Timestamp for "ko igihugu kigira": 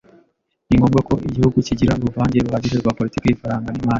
1.07-1.97